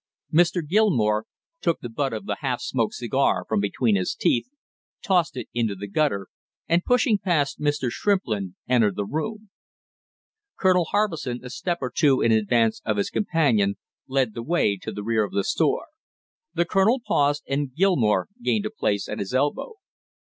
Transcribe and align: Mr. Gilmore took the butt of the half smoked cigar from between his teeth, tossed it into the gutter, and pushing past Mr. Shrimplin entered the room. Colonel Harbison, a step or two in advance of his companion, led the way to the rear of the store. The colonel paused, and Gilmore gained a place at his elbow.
Mr. 0.33 0.67
Gilmore 0.67 1.25
took 1.61 1.79
the 1.79 1.87
butt 1.87 2.11
of 2.11 2.25
the 2.25 2.37
half 2.39 2.59
smoked 2.59 2.95
cigar 2.95 3.45
from 3.47 3.59
between 3.59 3.95
his 3.95 4.15
teeth, 4.15 4.47
tossed 5.03 5.37
it 5.37 5.47
into 5.53 5.75
the 5.75 5.87
gutter, 5.87 6.25
and 6.67 6.83
pushing 6.83 7.19
past 7.19 7.59
Mr. 7.61 7.89
Shrimplin 7.91 8.55
entered 8.67 8.95
the 8.95 9.05
room. 9.05 9.51
Colonel 10.57 10.85
Harbison, 10.85 11.41
a 11.43 11.51
step 11.51 11.77
or 11.81 11.91
two 11.95 12.19
in 12.19 12.31
advance 12.31 12.81
of 12.83 12.97
his 12.97 13.11
companion, 13.11 13.75
led 14.07 14.33
the 14.33 14.41
way 14.41 14.75
to 14.77 14.91
the 14.91 15.03
rear 15.03 15.23
of 15.23 15.33
the 15.33 15.43
store. 15.43 15.85
The 16.55 16.65
colonel 16.65 16.99
paused, 17.05 17.43
and 17.47 17.71
Gilmore 17.71 18.27
gained 18.41 18.65
a 18.65 18.71
place 18.71 19.07
at 19.07 19.19
his 19.19 19.35
elbow. 19.35 19.73